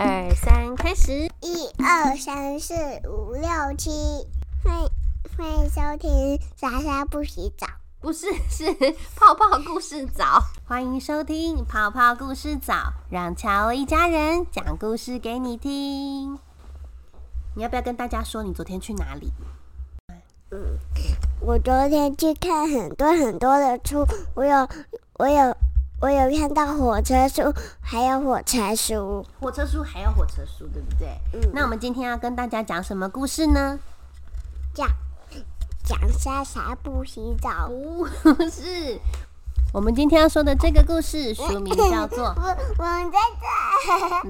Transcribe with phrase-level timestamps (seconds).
[0.00, 1.28] 二三，开始！
[1.40, 2.72] 一二三四
[3.08, 3.90] 五六七，
[4.62, 4.90] 欢迎
[5.36, 7.66] 欢迎收听莎莎不洗澡。
[7.98, 8.72] 不是，是
[9.16, 10.40] 泡泡故事早。
[10.68, 16.38] 欢迎收听泡泡故事早，让乔一家人讲故事给你听。
[17.56, 19.32] 你要不要跟大家说你昨天去哪里？
[20.52, 20.78] 嗯，
[21.40, 24.06] 我昨天去看很多很多的书，
[24.36, 24.68] 我有
[25.14, 25.56] 我有
[26.00, 29.26] 我有看到火车书，还有火柴书。
[29.40, 31.08] 火车书还有火车书，对不对？
[31.32, 33.80] 嗯那我们今天要跟大家讲什么故事呢？
[34.72, 34.88] 讲
[35.84, 37.68] 讲莎莎不洗澡。
[37.68, 38.06] 不
[38.48, 39.00] 是，
[39.72, 43.18] 我们今天要说的这个故事书名叫做我我们在
[44.22, 44.28] 这。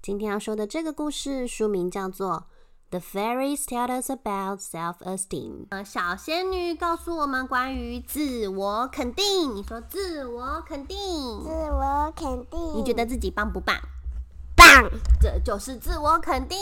[0.00, 2.36] 今天要说的这个故事书名叫做
[2.92, 5.64] 《The Fairies Tell Us About Self-Esteem》。
[5.70, 9.56] 呃，小仙女告诉我们关于自我肯定。
[9.56, 10.98] 你说自我肯定，
[11.42, 12.76] 自我肯定。
[12.76, 13.74] 你觉得自己棒不棒？
[14.54, 14.90] 棒？
[15.18, 16.58] 这就是自我肯定。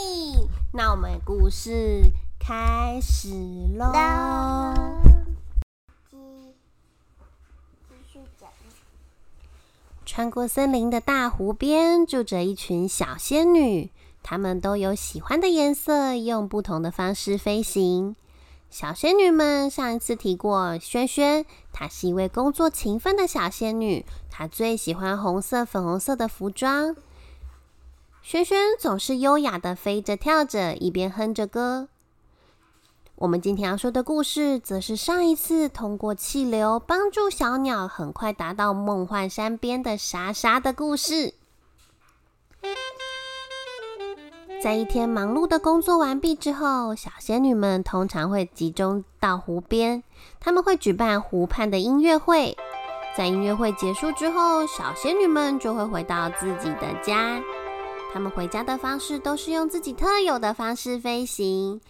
[0.72, 3.30] 那我们故事开始
[3.76, 3.90] 喽。
[6.08, 6.16] 继
[7.88, 8.48] 继续讲。
[10.06, 13.90] 穿过森林的大湖边，住着一群小仙女，
[14.22, 18.14] 她们都有喜欢的颜色，用不同的方式飞行。
[18.68, 26.94] 小仙女们上一次提过，萱萱，她是一位工作勤奋的小仙女，她最喜欢红色、粉红色的服装。
[28.22, 31.88] 萱萱总是优雅的飞着、跳着，一边哼着歌。
[33.16, 41.34] 我们今天要说的故事，则是上一次通过气流帮助小鸟很快达到梦幻山边的莎莎的故事。
[44.62, 50.02] 在一天忙碌的工作完毕之后，小仙女们通常会集中到湖边，
[50.38, 52.54] 他们会举办湖畔的音乐会。
[53.16, 57.42] 在音乐会结束之后，小仙女们就会回到自己的家。
[58.12, 61.80] 他们回家的方式都是用自己特有的方式飞行。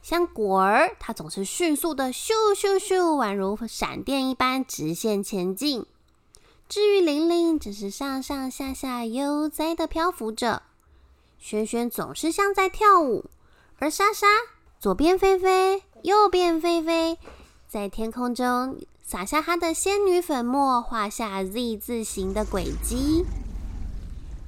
[0.00, 5.84] 像果儿，它总是迅速的咻咻咻，宛如闪电一般直线前进。
[6.70, 10.62] 至于玲玲，只是上上下下悠哉的漂浮着。
[11.42, 13.24] 萱萱总是像在跳舞，
[13.80, 14.28] 而莎莎
[14.78, 17.18] 左边飞飞，右边飞飞，
[17.66, 23.24] 在天空中撒下她的仙女粉末，画下 Z 字形的轨迹。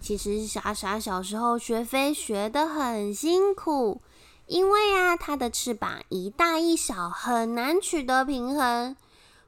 [0.01, 4.01] 其实莎莎小时候学飞学得很辛苦。
[4.47, 8.95] 因为啊，它的翅膀一大一小，很难取得平衡。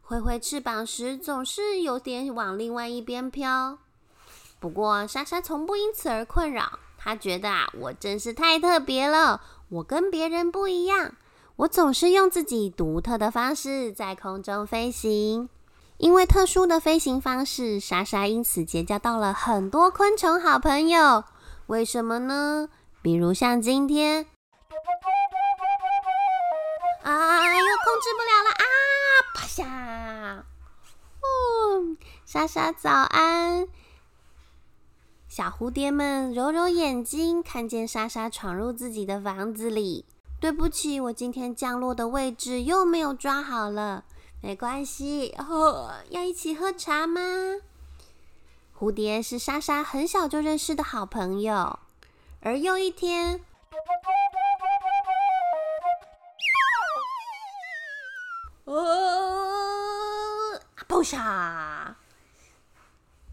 [0.02, 3.78] 挥挥翅膀时，总是有点往另外一边飘。
[4.58, 6.80] 不过，莎莎从不因此而困扰。
[6.96, 11.12] 他觉得啊，我真是太特别了，我跟别人不一样。
[11.56, 15.48] 我总是用自己独特的方式在空中飞行。
[15.98, 21.24] 因为特殊的飞行方式，莎莎因此结交到了很多昆虫好朋友。
[21.68, 22.68] 为什么呢？
[23.00, 24.26] 比如像今天。
[27.02, 27.38] 啊！
[27.46, 28.64] 又控制不了了啊！
[29.34, 30.44] 啪下！
[31.22, 31.96] 哦，
[32.26, 33.66] 莎莎早安。
[35.36, 40.06] 小蝴蝶们揉揉眼睛，看见莎莎闯入自己的房子里。
[40.40, 44.04] 对不起，我今天降落的位置又没有抓好了。
[44.40, 47.20] 没关系，哦，要一起喝茶吗？
[48.78, 51.80] 蝴蝶是莎莎很小就认识的好朋友，
[52.40, 53.44] 而又一天。
[58.64, 61.98] 哦，爆下！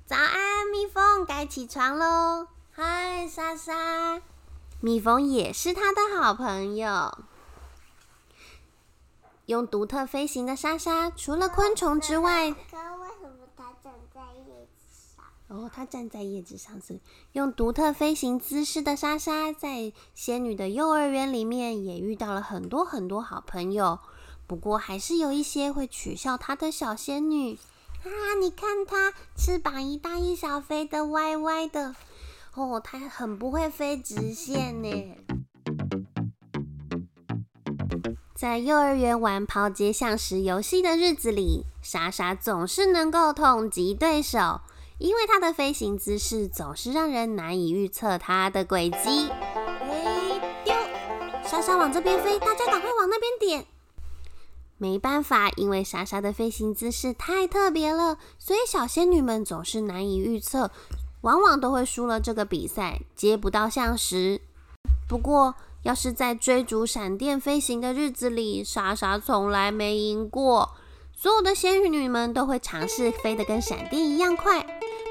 [0.06, 2.48] 早安，蜜蜂，该起床喽。
[2.72, 4.22] 嗨，莎莎，
[4.80, 7.18] 蜜蜂也是他的好朋友。
[9.48, 15.26] 用独特飞行的莎莎，除了昆虫之外，可为什么它站在叶子上？
[15.50, 16.98] 哦，它站在叶子上是
[17.34, 24.00] 用独特飞行姿势的莎莎，在仙女的幼儿园里面也遇到了很多很多好朋友。
[24.48, 27.60] 不过，还是有一些会取笑她的小仙女
[28.04, 28.36] 啊！
[28.40, 31.96] 你看它翅膀一大一小，飞得歪歪的
[32.56, 35.16] 哦，它很不会飞直线呢。
[38.36, 44.60] 在幼儿园玩抛接象石游戏的日子里，莎莎总是能够痛击对手，
[44.98, 49.30] 因为她的飞行姿势总是让人难以预测她的轨迹。
[49.30, 50.74] 哎，丢！
[51.46, 53.66] 莎莎往这边飞，大家赶快往那边点。
[54.84, 60.70] 没办法，因为莎莎的飞行姿势太特别了，所以小仙女们总是难以预测，
[61.22, 64.42] 往往都会输了这个比赛，接不到象石。
[65.08, 70.72] 不过，要是在追逐闪电飞行的日子里，莎莎从来没赢过。
[71.16, 74.62] 所有的仙女们都会尝试飞得跟闪电一样快，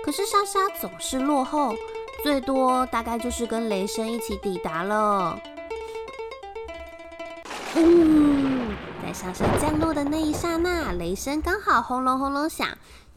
[0.05, 1.75] 可是莎莎总是落后。
[2.23, 5.41] 最多大概就是跟雷声一起抵达了。
[9.03, 12.69] 在莎莎降落的那一刹那，雷声刚好轰隆轰隆响，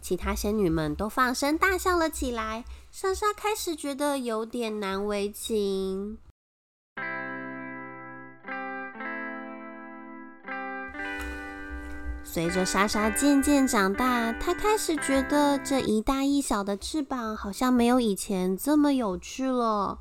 [0.01, 2.65] 其他仙女们都放声大笑了起来。
[2.89, 6.17] 莎莎开始觉得有点难为情。
[12.23, 19.99] 随着莎莎渐渐长大，她开始觉得这一大一小的翅膀好像没有以前这么有趣了，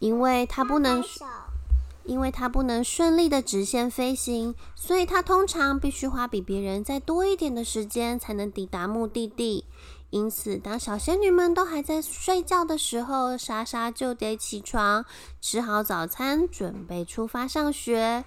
[0.00, 1.00] 因为她不能。
[2.08, 9.66] 因为它不能顺利的直线飞行，所以它通常必须花比别人再多一点的时间才能抵达目的地。
[10.08, 15.04] 因此，当小仙女们都还在睡觉的时候，莎莎就得起床，
[15.38, 18.24] 吃好早餐，准备出发上学。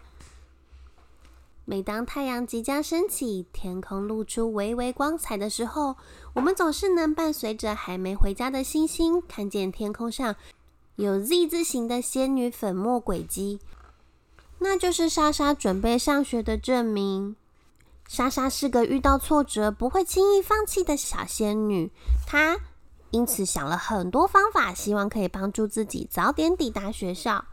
[1.66, 5.96] 每当太阳即将升起，天空露出微微光彩的时候，
[6.36, 10.36] 我们总是能伴随着还没回家的星星，看见天空上。
[11.02, 13.60] 有 Z 字形的仙女粉末轨迹，
[14.60, 17.36] 那就是莎莎准备上学的证明。
[18.08, 21.92] 莎莎是个遇到挫折不会轻易放弃的小仙女，
[22.28, 22.56] 她
[23.10, 27.46] 因此想了很多方法，希望可以帮助自己早点抵达学校。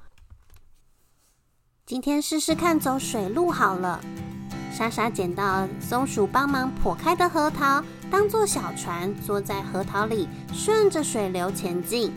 [1.86, 3.98] 今天试试看走水路好了。
[4.70, 12.12] 莎莎捡到松鼠帮忙破开的核桃，当做小船，坐在核桃里，顺着水流前进。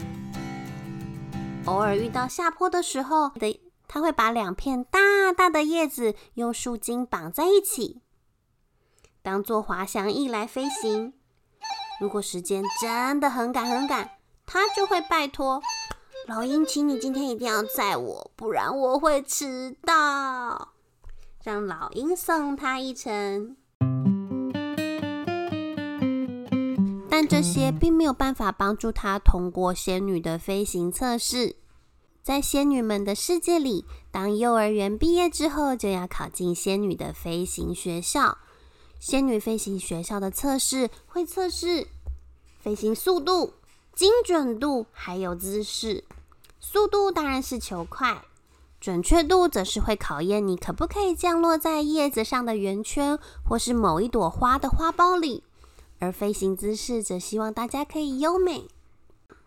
[1.71, 8.01] 偶尔遇到下坡的时候，的他会把两片大大的叶子用树茎绑在一起，
[9.21, 11.13] 当做滑翔翼来飞行。
[12.01, 15.61] 如果时间真的很赶很赶，他就会拜托
[16.27, 20.73] 老鹰，请你今天一定要载我，不然我会迟到。
[21.41, 23.55] 让老鹰送他一程。
[27.09, 31.60] 但这些并没有办法帮助他通过仙女的飞行测试。
[32.23, 38.37] 在仙女们的世界里，当幼儿园毕业之后，就要考进仙女的飞行学校。
[38.99, 41.87] 仙女飞行学校的测试会测试
[42.59, 43.53] 飞行速度、
[43.95, 46.03] 精准度，还有姿势。
[46.59, 48.23] 速度当然是求快，
[48.79, 55.43] 准确度则是会考验你可不可以降落在叶子上的圆圈，或是某一朵花的花苞里。
[55.97, 58.67] 而飞行姿势则希望大家可以优美，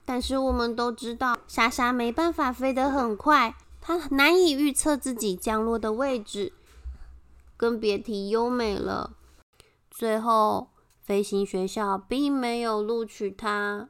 [0.04, 6.52] 但是我们都知道，莎莎没办法飞得很快，她难以预测自己降落的位置，
[7.56, 9.12] 更别提优美了。
[9.90, 10.68] 最后，
[11.02, 13.88] 飞行学校并没有录取她。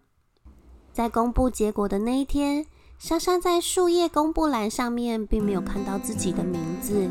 [0.93, 2.67] 在公布结果的那一天，
[2.99, 7.09] 莎莎在树叶公布栏上面并没有看到自己的名字，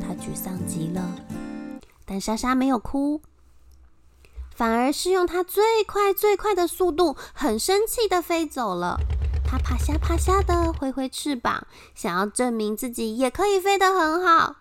[0.00, 1.02] 她沮丧极了。
[2.06, 3.20] 但莎莎没有哭。
[4.54, 8.98] 反而是用它最快最快的速度，很生气的飞走了。
[9.44, 14.56] 它啪下啪下的挥挥翅膀，想要证明自己也可以飞得很好。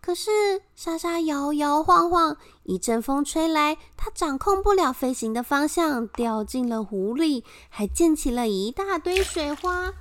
[0.00, 9.94] 可是莎莎摇摇晃晃，一阵风吹来，它掌控不了飞行的方向，掉进了湖里，还溅起了一大堆水花。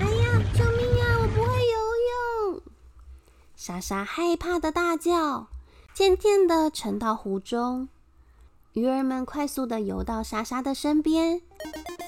[0.00, 1.18] 哎呀，救命啊！
[1.20, 2.62] 我不会游泳！
[3.54, 5.46] 莎莎害怕的大叫。
[5.94, 7.86] 渐渐的沉到湖中，
[8.72, 11.42] 鱼儿们快速的游到莎莎的身边。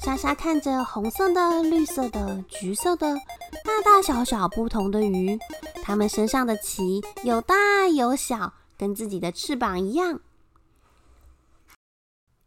[0.00, 3.14] 莎莎看着红色的、绿色的、橘色的，
[3.62, 5.38] 大大小小不同的鱼，
[5.82, 10.20] 它们身上的鳍有大有小，跟自己的翅膀一样。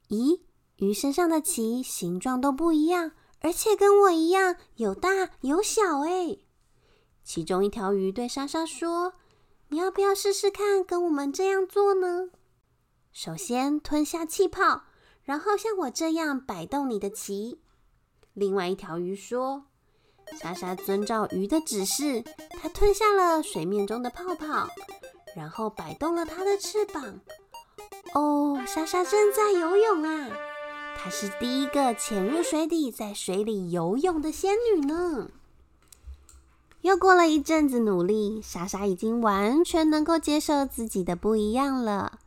[0.10, 0.40] 咦，
[0.78, 5.10] 鱼身上的鳍形状都不一样，而且跟我一样有大
[5.42, 6.00] 有小。
[6.00, 6.38] 哎，
[7.24, 9.14] 其中一条鱼对莎莎说。
[9.70, 12.30] 你要不要试试看，跟我们这样做呢？
[13.12, 14.84] 首先吞下气泡，
[15.24, 17.60] 然后像我这样摆动你的鳍。
[18.34, 19.66] 另外一条鱼说
[20.40, 24.70] ：“莎莎遵照鱼的指示，它吞下了水面中的泡泡，
[25.36, 27.20] 然后摆动了它的翅膀。
[28.14, 30.30] 哦，莎莎正在游泳啊！
[30.98, 35.30] 她是第一个潜入水底，在水里游泳的仙女呢。”
[36.82, 42.20] 又过了一阵子努力，莎莎已经完全能够接受自己的不一样了。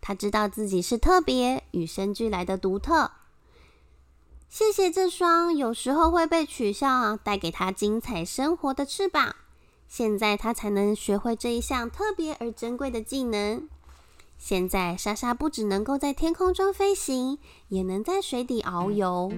[0.00, 3.10] 她知道自己是特别、与生俱来的独特。
[4.48, 9.34] 谢谢这双有时候会被取笑、带给她精彩生活的翅膀，
[9.88, 13.68] 现在她才能学会这一项特别而珍贵的技能。
[14.36, 19.32] 现在，莎莎不只能够在天空中飞行，也能在水底遨游。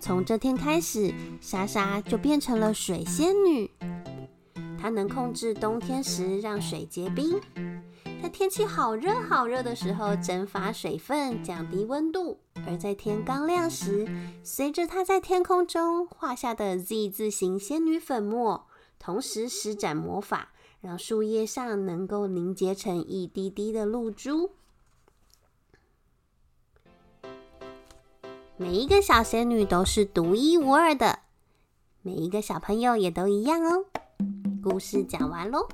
[0.00, 3.70] 从这天开始，莎莎就变成了水仙女。
[4.80, 7.38] 她能控制冬天时让水结冰，
[8.22, 14.08] 在天气好热好热的时候蒸发水分，降低温度；而在天刚亮时，
[14.42, 18.66] 随着它在天空中画下的 Z 字形仙女粉末，
[18.98, 24.52] 同时施展魔法，让树叶上能够凝结成一滴滴的露珠。
[28.60, 31.20] 每一个小仙女都是独一无二的，
[32.02, 33.86] 每一个小朋友也都一样哦。
[34.62, 35.66] 故事讲完喽。